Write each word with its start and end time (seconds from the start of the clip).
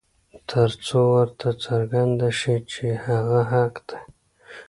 تر 0.49 0.69
څو 0.85 0.99
ورته 1.15 1.49
څرګنده 1.65 2.29
شي 2.39 2.55
چې 2.71 2.85
هغه 3.05 3.41
حق 3.51 3.73
دى. 3.87 3.99